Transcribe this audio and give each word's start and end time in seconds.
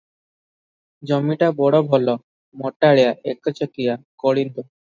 ଜମିଟା 1.11 1.49
ବଡ଼ 1.59 1.83
ଭଲ, 1.93 2.17
ମଟାଳିଆ, 2.65 3.13
ଏକଚକିଆ, 3.35 4.03
କଳିନ୍ଦ। 4.27 4.69